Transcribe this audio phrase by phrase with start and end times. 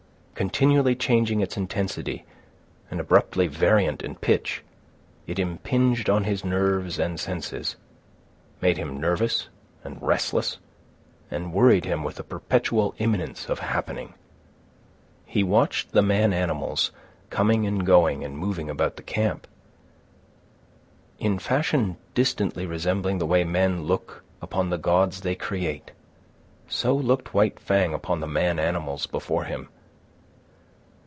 [0.33, 2.25] Continually changing its intensity
[2.89, 4.63] and abruptly variant in pitch,
[5.27, 7.75] it impinged on his nerves and senses,
[8.59, 9.49] made him nervous
[9.83, 10.57] and restless
[11.29, 14.15] and worried him with a perpetual imminence of happening.
[15.27, 16.89] He watched the man animals
[17.29, 19.45] coming and going and moving about the camp.
[21.19, 25.91] In fashion distantly resembling the way men look upon the gods they create,
[26.67, 29.69] so looked White Fang upon the man animals before him.